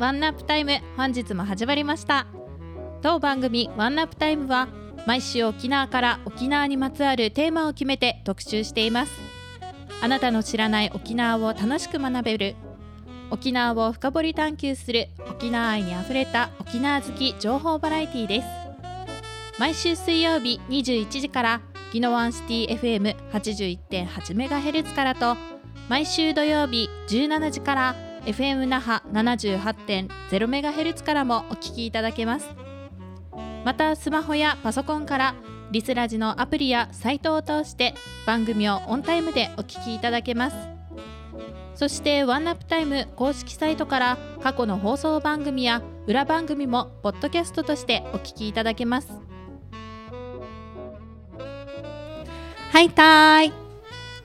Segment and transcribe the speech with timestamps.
[0.00, 2.26] ワンナップタイム本日も始まりました。
[3.02, 4.68] 当番組ワンナップタイムは
[5.06, 9.12] 毎週沖縄から沖縄にまつわるテーマを決めて特集しています。
[10.00, 12.56] あなたの知らない沖縄を楽しく学べる
[13.30, 18.48] 沖縄を深掘り探求する沖縄愛にあふれた沖縄好き情報バラエティです。
[19.58, 21.60] 毎週水曜日21時から
[21.92, 23.18] ギノワンシティ
[23.90, 25.36] FM81.8MHz からと
[25.90, 32.48] 毎週土曜日17時から FM 那覇 78.0MHz からもお聞きいただけます。
[33.64, 35.34] またスマホやパソコンから
[35.70, 37.94] リスラジのアプリやサイトを通して
[38.26, 40.56] 番組をオンタイムでお聞きいただけます。
[41.74, 49.12] そしてワンナップタイム公式サイトから過去の放送番組や裏番組もポッドキャストとしてお聞きいただけます。
[52.72, 53.69] はいたい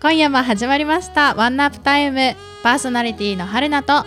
[0.06, 1.34] 今夜も始まりました。
[1.34, 2.36] ワンナップタイム。
[2.62, 3.94] パーソナリティの春菜と。
[3.94, 4.06] は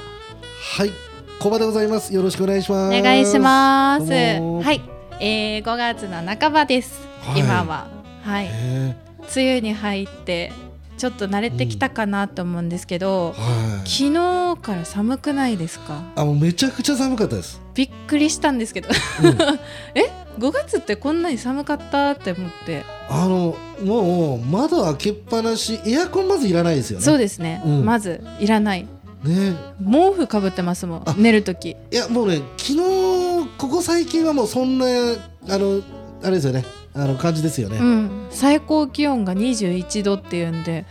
[0.85, 0.93] い、
[1.41, 2.15] コバでございます。
[2.15, 3.03] よろしくお願いしおます。
[3.03, 4.05] 願いします。
[4.07, 4.81] はい、
[5.19, 7.41] えー、5月の半ばです、はい。
[7.41, 7.89] 今は。
[8.23, 8.47] はい。
[8.47, 8.95] へ
[9.35, 10.53] 梅雨に入って
[10.99, 13.89] ちょっと慣れてきたかなと思うんですけど、ーはい。
[13.89, 16.03] 昨日から寒くないですか？
[16.17, 17.61] あ、もうめちゃくちゃ寒かったです。
[17.75, 18.89] びっくりしたんですけど。
[19.23, 19.39] うん。
[19.95, 27.05] え？5月ってこんなに寒かったって思って、あの、もう窓開けっぱなし、エアコンまずいらないですよね。
[27.05, 27.85] そうですね、うん。
[27.85, 28.87] まずいらない。
[29.25, 29.55] ね。
[29.81, 31.14] 毛布かぶってますもんあ。
[31.17, 35.81] 寝るときいや、もうね、昨日、ここ最近はもうそんな、あの、
[36.23, 36.64] あれですよね。
[36.98, 37.79] あの感じですよね。
[37.79, 38.27] うん。
[38.31, 40.85] 最高気温が21度っていうんで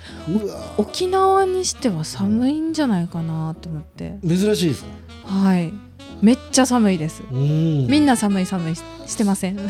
[0.77, 4.17] 沖縄にしては寒いんじゃないかなと思って。
[4.27, 4.85] 珍しいです。
[5.25, 5.73] はい。
[6.21, 7.21] めっちゃ寒いです。
[7.31, 7.87] うん。
[7.87, 9.55] みんな寒い寒いししてません。
[9.55, 9.63] ど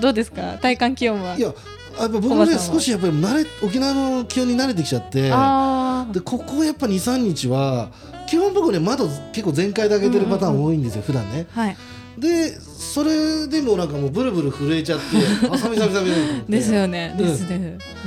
[0.00, 0.58] どうですか？
[0.60, 1.36] 体感気温は？
[1.36, 1.54] いや、やっ
[1.96, 5.30] ぱ僕もね、少しやっぱり慣れ、沖縄の気温に慣れてきちゃって。
[5.32, 7.90] あでここやっぱ23日は
[8.26, 11.46] 基本僕ね窓結構全開で開けてるパターン多いんですよ、普段ね。
[11.56, 11.76] あはい
[12.18, 15.04] でそれでもなんかもうブルブル震えちゃって
[15.50, 16.12] あ寒い寒い寒い
[16.48, 17.26] ですよね、うん。
[17.26, 17.56] ですめ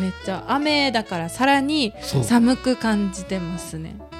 [0.09, 3.95] っちゃ雨だからさらに寒く感じてますね。
[4.11, 4.15] は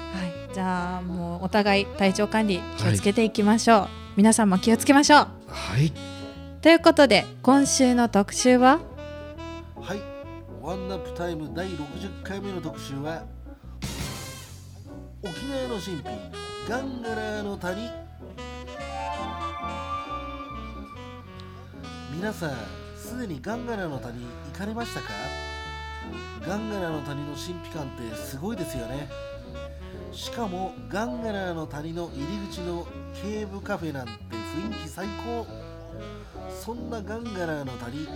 [0.50, 0.54] い。
[0.54, 5.26] じゃあもうお互い体調管理気をつけていきましょう、皆さんも気をつけましょう。
[5.46, 5.92] はい。
[6.60, 8.80] ということで今週の特集は？
[9.80, 9.98] はい。
[10.60, 11.78] ワンナップタイム第60
[12.22, 13.22] 回目の特集は
[15.22, 16.02] 沖縄の神秘
[16.68, 17.88] ガンガラの谷
[22.12, 22.50] 皆さん
[22.96, 25.08] すでにガンガラの谷行かれましたか？
[26.46, 29.08] ガンガラの谷の神秘感ってすごいですよね。
[30.12, 35.46] しかもガンガラの谷の入り口のケーブカフェなんて雰囲気最高。
[36.50, 38.08] そんなガンガラの谷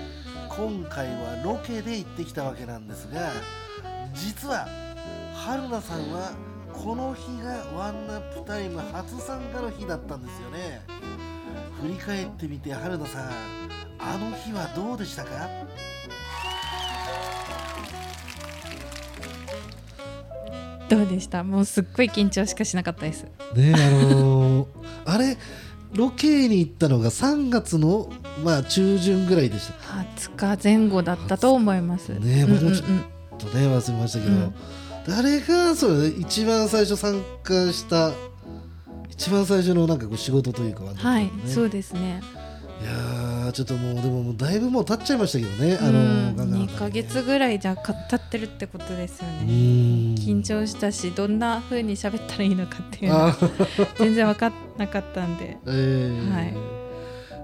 [0.48, 3.30] 今回はロケで行ってきたわけなんですが
[4.14, 4.66] 実は
[5.34, 6.32] 春菜さんは
[6.72, 10.80] この日がワンナップタイム初参加の日だったんですよね。
[11.80, 13.30] 振り返ってみて春菜さん
[13.98, 15.30] あの日はどうでしたか？
[20.88, 21.44] どうでした？
[21.44, 23.24] もうすっごい緊張しかしなかったです。
[23.54, 24.66] ねあのー
[25.04, 25.36] あれ
[25.94, 28.10] ロケに行ったのが3月の
[28.42, 29.74] まあ中旬ぐらいでした。
[30.24, 32.08] 20日前後だったと思います。
[32.18, 34.54] ね僕もちょちょっとね忘れましたけど、うん
[35.06, 38.12] 誰がそう一番最初参加した
[39.10, 42.20] 一番最初のなんかこう仕事というかワンナップタはいそうですね。
[42.80, 46.66] いやーちょっともうでももうだいぶもう経っちゃいましたけどね、あのうんガンガン。
[46.66, 50.14] 2ヶ月ぐらいじゃか経ってるってことですようねん。
[50.16, 53.36] 緊張したしどんな風に喋ったらいいのかっていうのあが
[53.98, 55.56] 全然分かんなかったんで。
[55.66, 56.32] えー。
[56.34, 56.44] はい。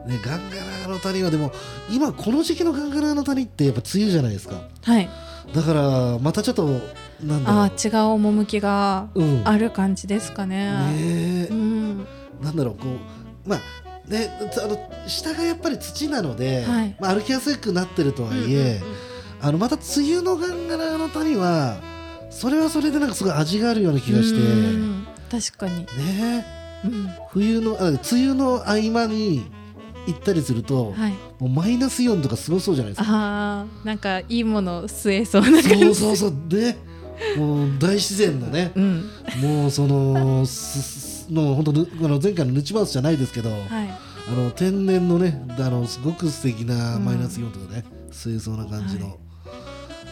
[0.09, 1.53] ね、ガンガラの谷はでも
[1.91, 4.57] 今この時期のガンガラの谷ってやっぱ梅雨じゃないですか。
[4.83, 5.09] はい。
[5.55, 6.81] だからまたちょっと
[7.23, 7.59] なんだろう。
[7.61, 9.43] ああ違う趣がうん。
[9.45, 10.71] ある感じですかね。
[10.73, 11.49] ねえ。
[11.51, 12.07] うん。
[12.41, 13.61] なんだろうこうまあ
[14.09, 16.97] ねつあの下がやっぱり土なので、はい。
[17.01, 19.09] まあ、歩きやすくなってるとはいえ、うんうんうん
[19.41, 21.77] あのまた梅雨のガンガラの谷は
[22.29, 24.41] それはそれでなんかすごい味があるような気がして。
[24.41, 26.45] うん確かに、ね
[26.85, 27.11] うん。
[27.31, 29.49] 冬のあ梅雨の合間に
[30.07, 33.09] 行ったりすると、はい、もうマイナスイオンとかすごそうじゃないですか。
[33.09, 35.69] あーなんかいいもの吸えそうな感じ。
[35.85, 36.33] そうそうそう。
[36.49, 36.77] で
[37.37, 39.11] もう大自然のねうん
[39.41, 43.59] もうそのすすもう本当ぬあの前回のヌチマウスじゃないですけど、はい
[44.29, 47.83] あの天然のねあのすごく素敵なマイナスイオンとかね、
[48.13, 49.19] 清掃な感じの、はい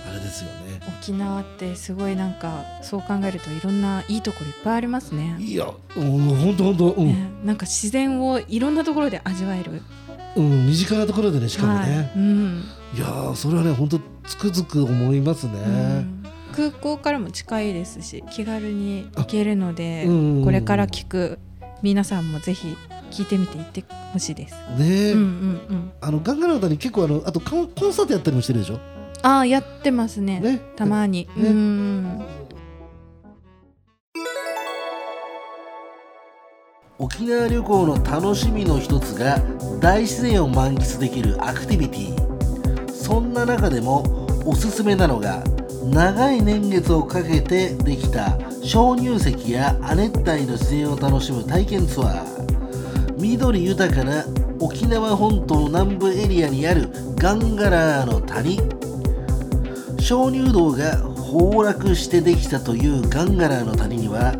[0.09, 0.81] あれですよね。
[1.01, 5.37] 沖縄ってすごいなんかそう考えるといろんないいところいっぱいありますね。
[5.41, 9.83] いや、うん、本当本当、うん、ねなんか自然をいろんなところで味わえる。
[10.37, 12.13] うん、身近なところでね、しかもはいね。
[12.15, 12.65] うん
[12.95, 15.53] い、やー、それはね、本当つくづく思いますね。
[15.55, 16.17] うん
[16.57, 21.39] 空港からも近いですし気軽に行けるので、うんこれから聞く
[21.83, 22.77] 皆さんもぜひ
[23.11, 24.55] 聞いてみて行ってほしいです。
[24.79, 25.93] ねえ、うんうんうん。
[26.01, 28.81] あのガンガラの歌に結構あのあとコンコンサートやったりもしてるでしょ？
[29.23, 30.41] ああやってますね。
[30.41, 30.61] ね。
[30.75, 31.29] たまに。
[31.37, 32.23] ねうん。
[36.99, 39.39] 沖縄旅行の楽しみの一つが
[39.81, 45.45] 大自然を満喫できるアクティビティそんな中でもおすすめなのが
[45.91, 54.25] 長い年月をかけてできた鍾乳石や亜熱帯の自然を楽しむ体験ツアー緑豊かな
[54.61, 58.59] 沖縄本島南部エリアにあるガンガラーの谷。
[60.07, 64.33] 鍾乳洞が崩落してできたというガンガラーの谷には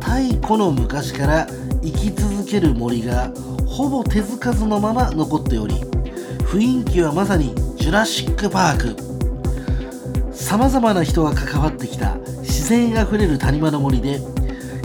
[0.00, 1.46] 太古の昔から
[1.82, 3.30] 生き続ける森が
[3.66, 5.74] ほぼ手つかずのまま残っており
[6.40, 9.11] 雰囲気はまさにジュラシック・パーク。
[10.32, 14.20] さまざまな人が関わってきた自然あふれる谷間の森で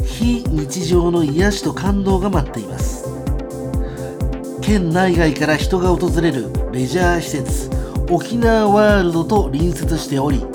[0.04, 3.06] 非日常の癒しと感動が待っています。
[4.62, 7.70] 県内外から人が訪れるレジャー施設
[8.10, 10.46] 沖縄ワールドと隣接しており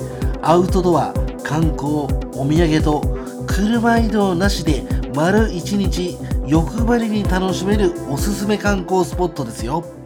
[0.42, 3.02] アウトドア観光お土産と
[3.46, 4.82] 車移動なしで
[5.14, 10.01] 丸1日欲張りに楽しめるおすすめ観光スポットですよ。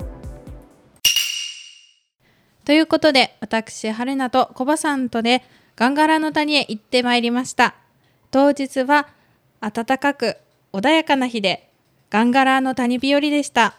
[2.67, 5.45] ということで私春菜とコバさんとで
[5.77, 7.77] ガンガラの谷へ行ってまいりました。
[8.33, 9.07] 当日は
[9.61, 10.37] 暖かく
[10.73, 11.71] 穏やかな日で
[12.11, 13.77] ガンガラの谷日和でした。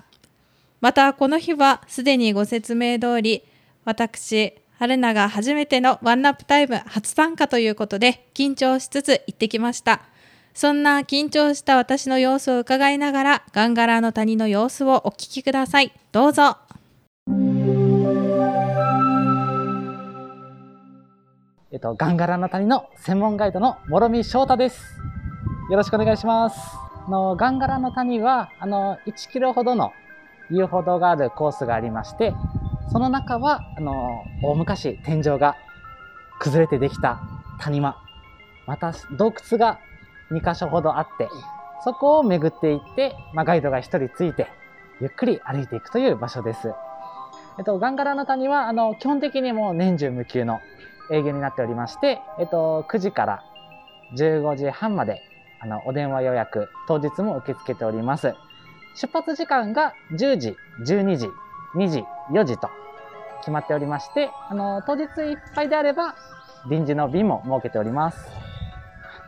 [0.79, 3.43] またこの日はすでにご説明通り
[3.83, 9.99] 私春菜が初めてのワンナップタイム初参加ということで緊張しつつ行ってきました。
[10.53, 15.91] そんな緊張した私の様子を伺いながらガンガラの谷の様子をお聞きください。
[16.13, 16.66] どうぞ。
[21.69, 24.81] えっと、ガンガラの谷の専門ガイドの諸見翔太です。
[25.69, 26.57] よろしくお願いします。
[27.05, 29.91] あの、ガンガラの谷は、あの、1キロほどの
[30.49, 32.33] 遊歩道があるコースがありまして、
[32.89, 35.57] その中は、あの、大昔天井が
[36.39, 37.19] 崩れてできた
[37.59, 37.97] 谷間、
[38.65, 39.81] また洞窟が
[40.31, 41.27] 2箇所ほどあって、
[41.83, 44.47] そこを巡っていって、まあ、ガイドが1人ついて、
[45.01, 46.71] ゆっくり歩いていくという場所です。
[47.59, 50.61] えっと、ガンガラの谷は、あの、基本的にもう年中無休の
[51.11, 53.43] 営業になっておりまして、えっと、9時から
[54.15, 55.21] 15時半まで、
[55.59, 58.35] あの、お電話予約、当日も受け付けております。
[58.95, 60.55] 出発時間が10時、
[60.85, 61.29] 12時、
[61.75, 62.69] 2時、4時と
[63.39, 66.15] 決まっておりまして、あの、当日いっぱいであれば、
[66.69, 68.47] 臨時の便も設けております。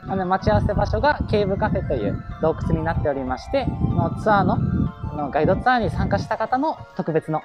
[0.07, 4.57] あの、待ち合わせ場所がケーブカフェという洞窟になっておりまして、のツアーの、
[5.11, 7.41] あの、ガイドツアーに参加した方の特別の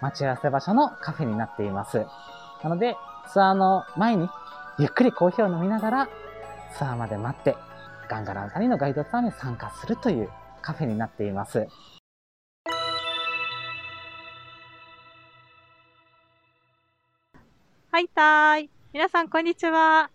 [0.00, 2.06] 待ち合わせ場所のカフェになっています。
[2.62, 2.96] なので、
[3.32, 4.28] ツアーの前に
[4.78, 6.08] ゆっくりコーヒーを飲みながら
[6.76, 7.56] ツアーまで待って
[8.08, 10.28] ガンガラン谷のガイドツアーに参加するという
[10.62, 11.66] カフェになっています。
[17.90, 18.70] はいたーい。
[18.92, 20.10] 皆さん、こんにちは。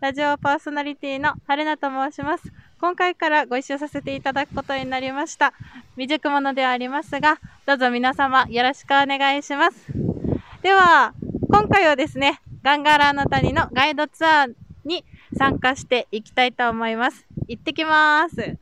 [0.00, 2.52] ラジオパーソナリティの春菜と申します。
[2.78, 5.54] 今回からご一緒させていただくことになりました。
[5.96, 9.92] 未熟者ではありますが、どうぞ皆様よろしくお願いします。
[10.60, 11.14] では、
[11.54, 15.04] 今回はですね、ガンガラの谷のガイドツアーに
[15.38, 17.28] 参加していきたいと思います。
[17.46, 18.56] 行ってきます。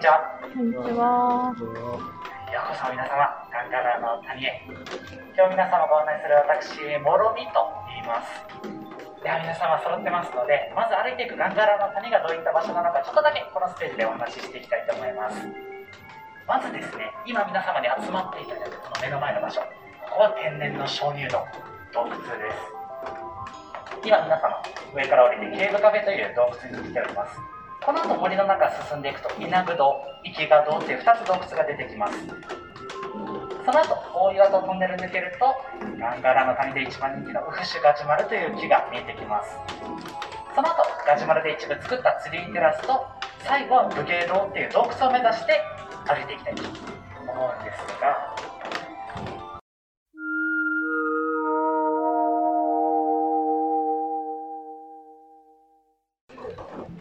[0.00, 0.40] にちは。
[0.40, 1.52] こんにちは。
[1.52, 3.20] ようこそ皆様、
[3.52, 4.64] ガンガラの谷へ。
[5.36, 8.32] 今日皆様ご案内する私、モロミと言います。
[9.20, 15.36] では皆様揃ってますので、まず歩いていくガンガラの谷がどういった場所なのか、ちょっとだけこのステージでお話ししていきたいと思います。
[16.48, 21.44] まずですね、今皆様に集まっていただくこの目の前の場所、ここは天然の鍾乳洞、
[21.92, 22.72] 洞窟です。
[24.08, 24.64] 今皆様、
[24.96, 27.59] 上から降りてケーブカフェという洞窟に来ております。
[27.84, 32.18] この後森の中進んでいくと稲具洞、池が洞っていう2つ洞窟が出てきます。
[33.64, 35.46] その後大岩とトンネル抜けると
[35.98, 39.50] ガンガラの谷で一番人気のウフシュガジュマルという木が見えてきます
[40.54, 43.04] その後ガジュマルで一部作ったツリーテラスと
[43.44, 45.60] 最後は武芸堂っていう洞窟を目指して
[46.06, 46.62] 歩いていきたいと
[47.30, 48.29] 思うんですが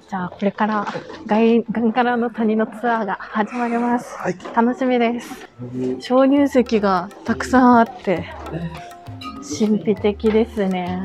[0.10, 0.88] じゃあこれから
[1.28, 4.18] ガンガラの谷のツアーが始まります。
[4.56, 5.48] 楽しみです。
[6.00, 8.25] 鍾乳石がたくさんあって
[9.60, 11.00] 神秘的ですね。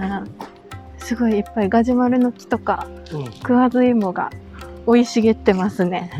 [0.96, 4.30] すごいいっぱいガジュマルの木とかうんクワズイモが
[4.86, 6.10] 生い茂ってますね。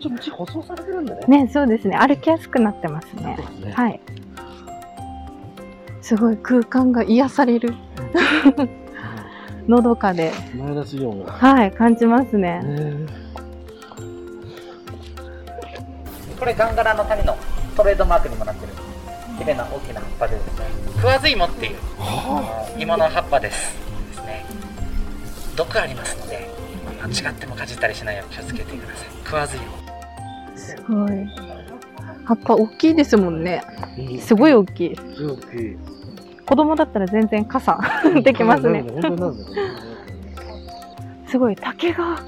[0.00, 1.44] ちょっと道舗装されてるんだね。
[1.44, 1.94] ね、そうですね。
[1.94, 3.36] 歩きやすくなってますね。
[3.58, 3.72] すね。
[3.72, 4.00] はい。
[6.00, 7.74] すごい空間が癒される。
[9.70, 11.32] のどかで、マイナスイオンが。
[11.32, 12.60] はい、感じますね。
[16.38, 17.36] これガンガラの谷の
[17.76, 18.72] トレードマークにもなってる
[19.38, 20.66] 綺麗な大きな葉っぱでですね
[20.98, 21.76] クワズイモっていう
[22.78, 23.76] 芋の葉っぱです
[24.08, 24.46] ですね
[25.54, 26.48] 毒ありますので
[27.02, 29.90] 間違ってもかじったりしないよう気をつけてくださいクワズイモ
[30.56, 31.26] すごい。
[32.24, 33.62] 葉っぱ大きいですもんね。
[34.20, 34.96] すごい大きい。
[34.96, 35.78] すごい大きい。
[36.50, 37.78] 子供だったら全然傘
[38.24, 38.84] できますね。
[41.28, 41.54] すごい。
[41.54, 42.20] 竹が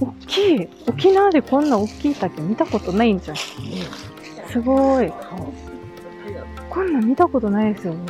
[0.00, 0.68] 大きい。
[0.88, 3.36] 沖縄でこんな大きい竹見たことないんじゃん。
[4.48, 5.12] すごい。
[6.68, 8.00] こんなん見たことないですよね。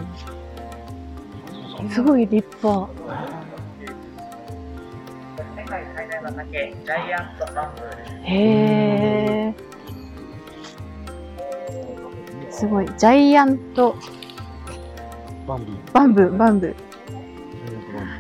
[1.91, 2.91] すごい立派。
[8.25, 12.51] へー。
[12.51, 12.87] すごい。
[12.97, 13.95] ジャイアント
[15.51, 15.93] バンビー。
[15.93, 16.75] バンブー、バンブー。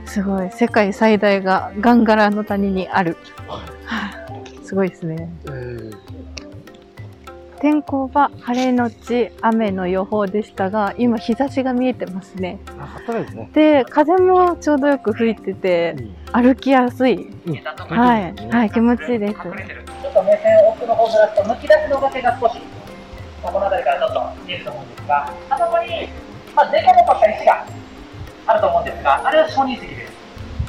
[0.05, 0.51] すごい。
[0.51, 3.17] 世界最大がガンガラの谷にある。
[3.47, 4.11] はあ
[4.65, 5.29] すごいですね。
[5.47, 5.97] えー
[7.61, 12.59] 天候は晴れのち雨の予報でしたが、今日差しが見えてますね。
[12.79, 13.51] あ、暖かいですね。
[13.53, 15.95] で、風もちょうどよく吹いてて、
[16.33, 17.29] 歩きやすい。
[17.77, 18.35] はい。
[18.51, 19.35] はい、気持ちいいです。
[19.35, 22.57] ちょっと目線奥の方ずらすとむき出しの崖が少し
[23.43, 26.09] この辺りからちょっと見えると思うんですがあそこに、
[26.55, 27.67] まあ、デコボコした石が
[28.47, 30.13] あると思うんですがあれは鍾乳石です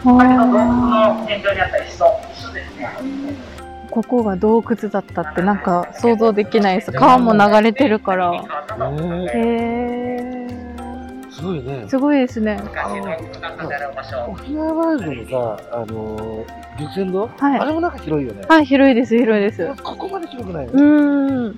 [0.06, 2.90] あれの洞窟の天井にあった石と一緒ですね
[3.92, 6.94] ここが洞窟だったってなんか想像できないです。
[6.94, 8.34] 川も流れてるから。
[8.34, 8.50] へー。
[11.30, 11.84] すごいね。
[11.90, 12.58] すごいですね。
[12.64, 12.88] 沖縄
[14.74, 16.48] ワールドのさ、あのー、
[16.80, 18.46] 陸前堂はいあれもなんか広いよね。
[18.48, 19.68] はい、広いです、広いです。
[19.84, 20.84] ここまで広くないようね。
[20.84, 21.56] ーん。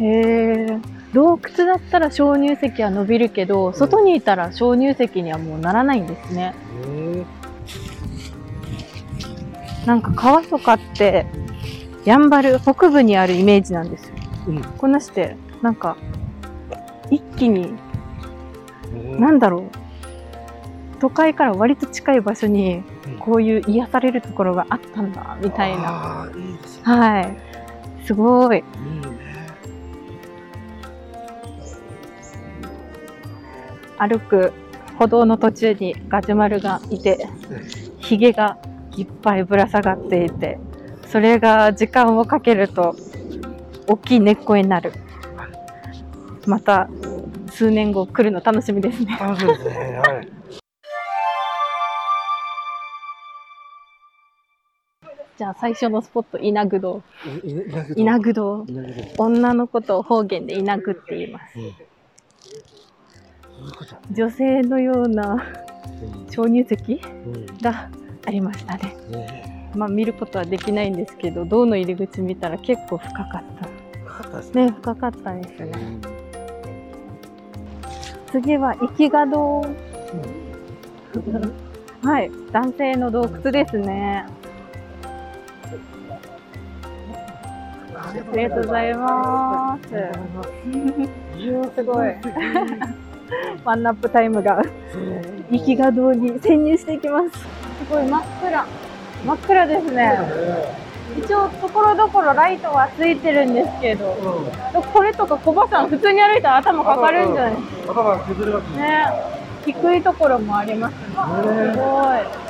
[0.00, 0.78] へえ。
[1.12, 6.54] 洞窟だったら鍾乳石は伸びるけど、外にいたら鍾乳石にはもうならないんですね。
[6.86, 7.24] へ
[9.86, 11.26] なんか川とかって、
[12.04, 14.14] やんばる北部にあるイメージなんですよ。
[14.48, 15.96] うんこんなして、なんか、
[17.10, 17.72] 一気に、
[18.94, 19.16] え。
[19.18, 19.62] なんだろう。
[21.00, 26.22] 都会から割と近い場所にうん、こういう癒されるところがあったんだ、みたいな。
[26.22, 26.58] あーいいね。
[26.82, 27.36] はい。
[28.04, 28.58] すごい。
[28.58, 29.25] いいね。
[33.98, 34.52] 歩く
[34.98, 37.28] 歩道の途中にガジュマルがいて、
[37.98, 38.58] ヒゲが
[38.96, 40.58] いっぱいぶら下がっていて、
[41.06, 42.96] それが時間をかけると
[43.86, 44.92] 大きい根っこになる。
[46.46, 46.88] また
[47.50, 49.16] 数年後来るの楽しみですね。
[49.18, 49.98] 楽しみですね。
[49.98, 50.28] はい。
[55.38, 57.02] じゃあ最初のスポット、稲具堂。
[57.94, 58.66] 稲具堂。
[59.18, 61.58] 女のことを方言で稲具って言います。
[61.58, 61.95] そういうことだ
[64.10, 65.44] 女性のような
[66.30, 67.90] 鍾乳石うんが
[68.26, 68.96] ありましたね。
[69.10, 73.66] ねまあ見ることはできないんですけど、銅の入り口見たら結構深かった。
[74.58, 74.66] ね。
[74.66, 75.70] ね、深かったですね。
[76.10, 76.16] うん
[78.32, 79.62] 次は生きが堂。
[82.02, 84.26] はい、男性の洞窟ですね。
[87.94, 89.88] ありがとうございます。
[91.74, 92.08] すごい。
[93.64, 94.62] ワンナップタイムが
[95.50, 97.30] 生きが堂に潜入していきます。
[97.38, 97.44] す
[97.90, 98.66] ごい真っ暗。
[99.24, 100.18] 真っ暗ですね。
[101.18, 104.14] 一応ところどころライトはついてるんですけど、
[104.92, 107.54] これとか小バさん普通に歩いたら頭かかるんじゃない？
[107.54, 108.78] ですか頭崩れますね。
[108.82, 109.06] ね、
[109.64, 110.94] 低いところもあります。
[110.96, 112.45] すごい。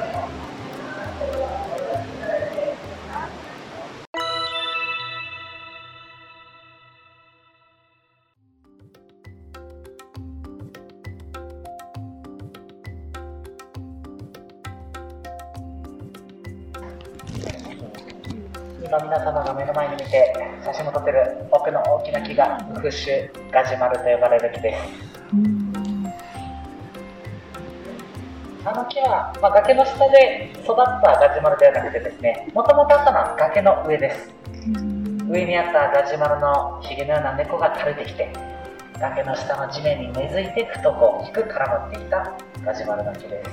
[19.06, 20.34] 皆様が目の前に見て
[20.64, 24.82] 写真も撮ってる奥の大きな木がフッシュガジュマルと呼ばれる木です。
[28.64, 34.28] あの木は、まあ、崖の下で育ったガジュマルではなくてですねもともとあったのは崖の上です。
[35.30, 38.32] 上にあったガジュマルのひげのような根っこが垂れてきて
[38.98, 43.50] 崖の下の地面に根付いて太く大きく絡まっていたガジュマルの木です。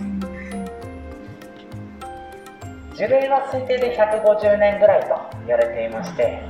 [2.95, 6.41] 樹齢は推定で150年ぐらいと言われていまして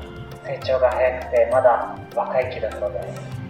[0.43, 3.43] 成長が早くてまだ若い木だそうです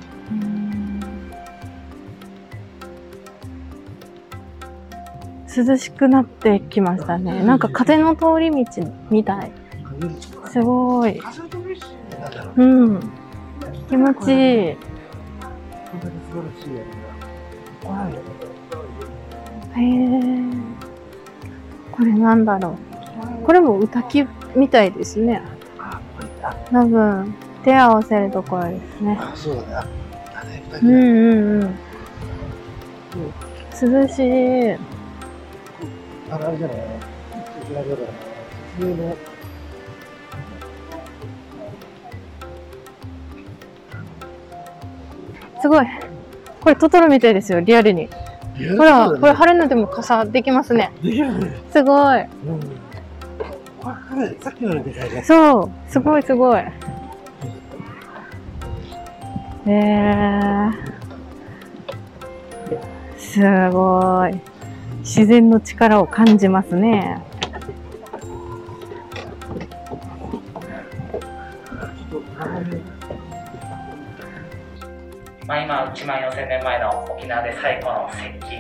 [5.56, 7.44] 涼しくなってきましたね。
[7.44, 8.66] なんか風の通り道
[9.12, 9.52] みたい。
[10.52, 11.20] すごい。
[11.20, 11.24] う
[12.58, 13.00] うん。
[13.88, 14.36] 気持ちいい。
[14.36, 14.78] へえ。
[21.92, 22.76] これなんだろ
[23.42, 23.46] う。
[23.46, 25.42] これも歌きみたいですね。
[26.72, 27.34] 多分、
[27.64, 29.18] 手合わせるところですね。
[29.20, 29.68] あそうだね。
[29.72, 29.86] あ
[30.36, 30.94] だね二人うん。
[30.94, 31.76] うんうん。
[34.02, 34.72] 涼しい。
[36.30, 36.78] あれじゃない
[38.78, 39.18] 普通の。
[45.62, 45.86] すごい。
[46.60, 48.10] これトトロみたいですよ、リアルに。
[48.78, 49.68] ほら、これ晴れの。
[49.68, 50.92] でも傘できますね。
[51.02, 52.22] できるねすごい。
[52.22, 52.93] うん
[54.42, 56.64] さっきのよりでかいねそう、すごいすごい。
[59.66, 60.74] えー、
[63.18, 64.40] すごい。
[65.00, 67.22] 自然の力を感じますね。
[75.46, 78.54] まあ、今1万4000年前の沖縄で最古の石器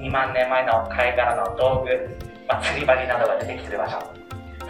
[0.00, 2.16] 2万年前の貝殻の道具、
[2.48, 3.98] まあ、釣り針などが出てきてる場所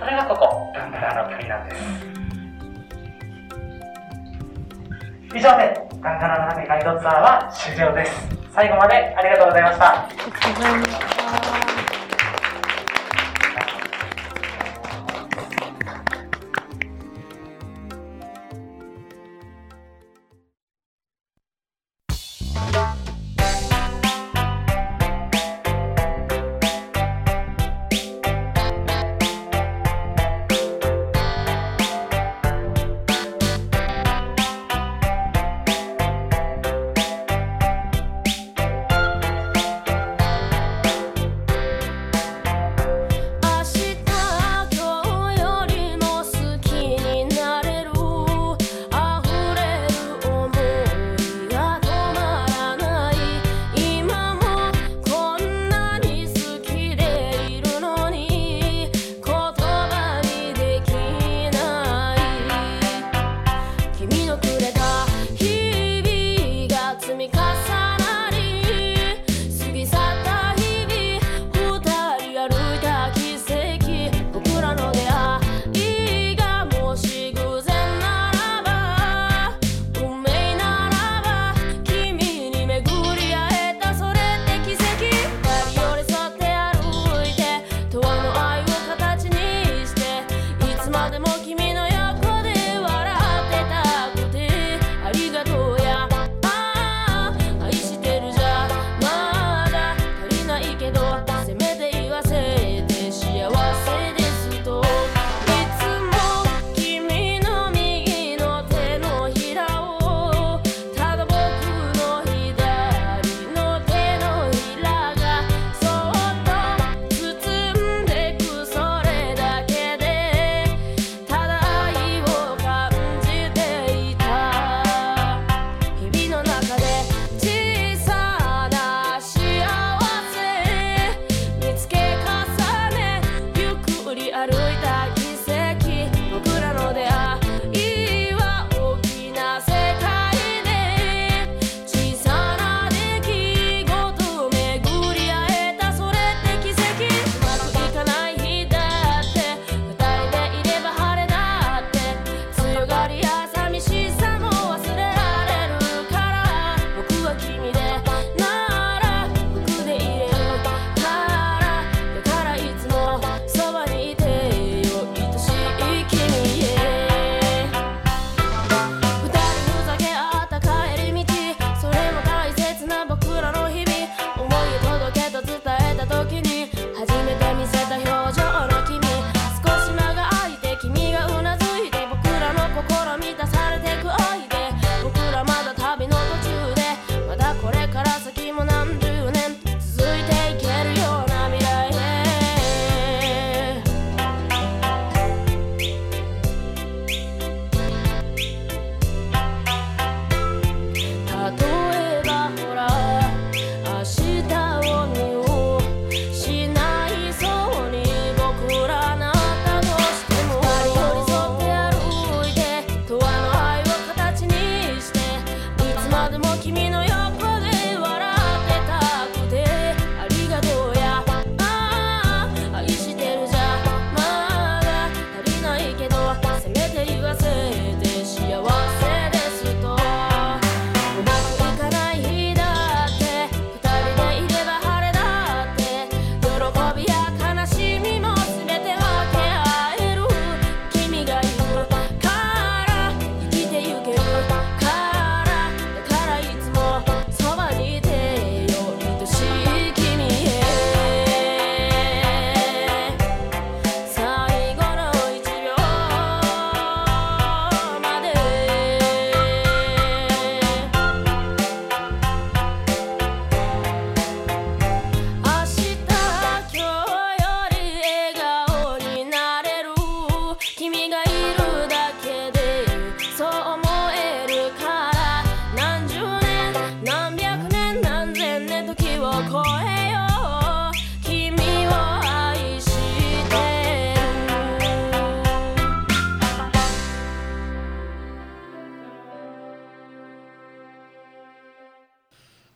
[0.02, 1.82] それがここガンダラの谷なんです。
[5.32, 8.28] 以上でガンダラの谷ガイドツアーは終了です。
[8.52, 10.02] 最後までありがとうございました。
[10.02, 10.90] ありがとうございまし
[11.66, 11.71] た。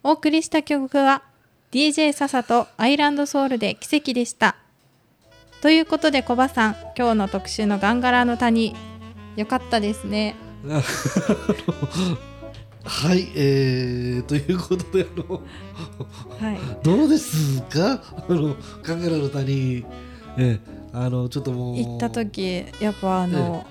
[0.06, 1.24] お送りした曲は
[1.72, 4.54] DJ 笹とアイランドソウルで奇跡でした。
[5.62, 8.76] ということでコバさん今日の特集のガンガラの谷
[9.34, 10.36] よかったですね。
[12.84, 15.40] はい、えー、ということであの
[16.38, 16.58] はい。
[16.84, 18.00] どうですか？
[18.28, 19.84] あのカンガラの谷。
[20.38, 20.60] ええ
[20.92, 21.76] あのちょっともう。
[21.78, 23.66] 行った時やっぱあの、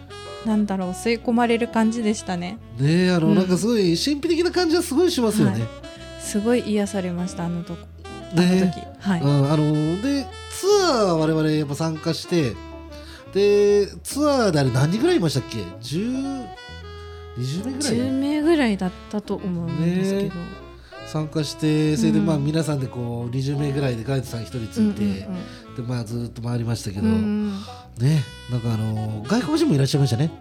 [0.45, 2.57] なんだろう吸い込まれる感じでしたね。
[2.77, 3.35] ねえあの、うん。
[3.35, 5.84] なんかすごい神秘的な感じはすごいしますよね。
[6.25, 7.79] すごい癒されましたあのとこ。
[8.33, 9.07] あのね時。
[9.07, 12.55] はい、うん、あのでツアー我々やっぱ参加して
[13.33, 16.47] でツアーであれ何人ぐらいいましたっけ？10
[17.37, 20.31] 20名ぐらい？10名ぐらいだったと思うんですけど、
[21.05, 22.25] 参加してそれでうん。
[22.25, 27.19] まあ皆さんでこう20名ぐらいでガイドさん1人ついて、うんでまあずっと回りましたけど、うんうん。
[27.19, 27.51] うん
[27.99, 28.23] ね。
[28.49, 30.31] なんかあの外国人もいらっしゃいましたね。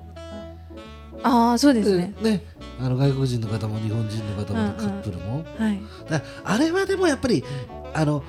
[1.25, 2.43] ああそうですね、ね
[2.81, 5.81] あの外国人の方も日本人の方もうんうんカップルも、はい。
[6.09, 7.45] だあれはでもやっぱり
[7.93, 8.23] あの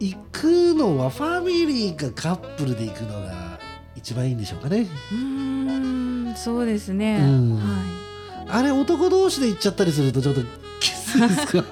[0.00, 3.58] 行くのはファミリーかカップルで行くのが
[3.96, 4.86] 一番いいんでしょうかね。
[5.12, 7.56] うーんそうですね、うん。
[7.56, 7.82] は
[8.48, 10.42] あれ男同士で行っちゃったりするとちょっと
[10.80, 11.58] きついですか？
[11.58, 11.62] い、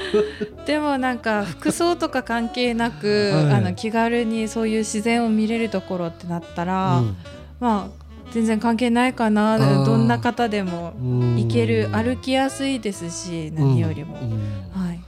[0.66, 3.54] でもなんか服装とか関係なく、はい。
[3.54, 7.16] あの気軽にそういう自然を見れるところってなったら、うん。
[7.58, 8.01] まあ
[8.32, 11.36] 全然関係ないかなーどんな方でもうん。
[11.36, 15.00] 行ける歩きやすいですし何よりも、はい。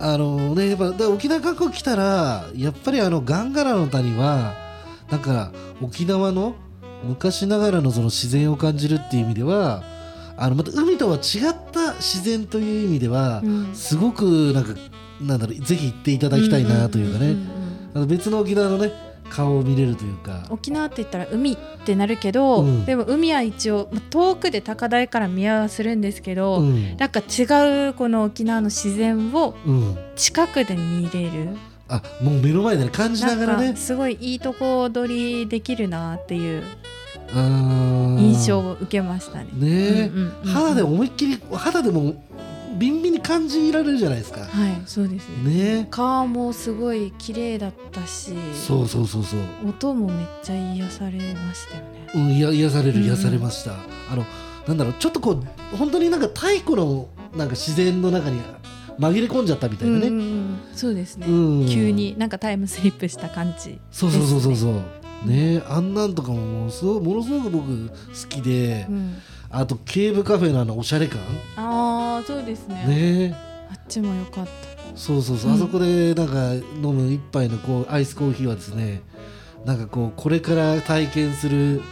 [0.00, 4.54] あのねやっぱで沖縄観光来たらやっぱりあのガンガラの谷は
[5.10, 5.52] なんか
[5.82, 6.54] 沖縄の
[7.04, 9.82] 昔ながらのその自然を感じるっていう意味では
[10.36, 11.22] あのまた海とは違っ
[11.72, 13.74] た自然という意味では、うん。
[13.74, 14.74] すごくなんか
[15.20, 18.92] なんだろうぜひ行っていただきたいなというかね、別の沖縄のね
[19.30, 20.44] 顔を見れるというか。
[20.50, 22.84] 沖縄って言ったら海ってなるけど、うん。
[22.84, 26.96] でも海は一応まあ遠くで高台から見はするんですけど、うん。
[26.96, 31.56] なんか違うこの沖縄の自然をうん、近くで見れる。
[31.90, 33.74] あもう目の前でね感じながらね。
[33.76, 36.62] すごいいいとこ取りできるなっていう
[37.34, 39.46] 印象を受けましたね。
[39.54, 40.10] ね。
[40.14, 40.52] うんうん。
[40.52, 42.22] 肌で思いっきり肌でも
[42.78, 44.40] ビンビンに感じられるじゃないですか。
[44.40, 45.28] はいそうです。
[45.44, 45.54] ね。
[45.54, 48.32] ねえ川もすごい綺麗だったし。
[48.54, 52.10] そうそうそうそう、音もめっちゃ癒されましたよね。
[52.14, 53.72] うん、いや癒される癒されました、
[54.10, 54.24] あの
[54.66, 58.40] なんだろうちょっとこう本当になんか太古のなんか自然の中に
[58.98, 60.58] 紛れ込んじゃったみたいなね、うんうんうん。
[60.74, 61.68] そうですね、うん。
[61.68, 63.78] 急になんかタイムスリップした感じ。
[63.90, 64.72] そうそうそうそうそう。
[65.28, 65.56] ね。
[65.56, 67.94] えあんなんとかももうすごいものすごく僕好
[68.28, 69.14] きで、うん、
[69.50, 71.20] あとケーブカフェのあのおしゃれ感。
[71.56, 72.74] ああそうですね。
[72.74, 72.84] ね。
[72.88, 73.34] え
[73.70, 74.96] あっちも良かった。
[74.96, 75.56] そうそうそう、うん。
[75.56, 79.02] あそこでなんか飲む一杯のこうアイスコーヒーはですね
[79.64, 81.82] なんかこうこれから体験する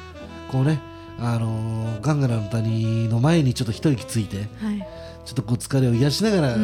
[0.51, 0.81] こうね
[1.19, 4.87] あのーガンガラの谷の前にちょっと一息ついてはい、
[5.25, 6.55] ちょっとこう疲れを癒しながら、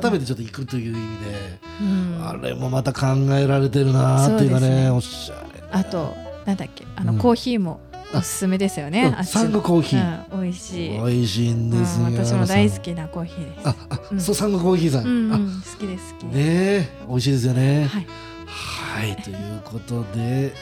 [0.00, 1.84] 改めてちょっと行くという意味で、う
[2.20, 4.90] ん、あれもまた考えられてるなーっていうかねね。
[4.90, 7.18] おしゃれあとなんだっけあの、うん。
[7.18, 7.80] コーヒーも
[8.18, 10.90] おすすめですよね、サンゴコーヒー、うん、美味しい。
[10.90, 13.68] 美味しいんですよ、うん、私も大好ききなコーヒーです。
[13.68, 14.20] ああ、うん。
[14.20, 17.84] そうサンゴコーヒーさん、あん、好きです好きです、ねえ美味しいですよね。
[17.86, 18.06] はい、
[19.06, 20.52] はいということで。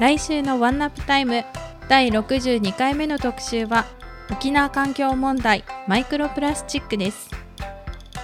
[0.00, 1.44] 来週のワンナップタイム
[1.88, 3.84] 第62回目の特集は
[4.30, 7.28] 沖縄環境問題マイクロプラスチックです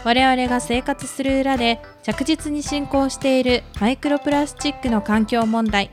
[0.06, 5.90] 我々が生活する裏で着実に進行しているマイクロプラスチックの環境問題。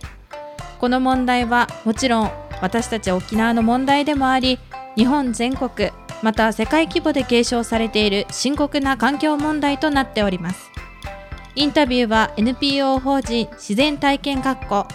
[0.80, 4.60] この問題はもちろん私たち沖縄の問題でもあり
[4.96, 5.90] 日本全国
[6.22, 10.70] また世界規模で継承されている深刻な環境問題となっております。
[11.56, 14.88] インタビューは NPO 法人自然体験学校。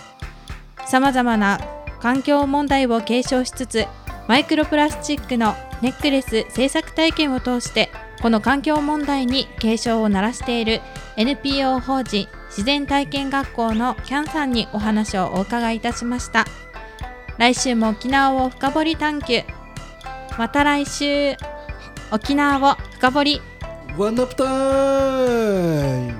[0.87, 1.59] さまざまな
[1.99, 3.85] 環境問題を継承しつつ
[4.29, 10.81] マイクロプラスチックのネックレス制作体験を通してこの環境問題に警鐘を鳴らしている
[11.17, 16.45] NPO 法人自然体験学校のキャンさんにお話をお伺いいたしました。
[17.39, 19.43] 来週も沖縄を深掘り探求。
[20.37, 21.37] また来週。
[22.11, 23.43] 沖縄を深掘り。
[23.97, 26.18] ワンナップタイム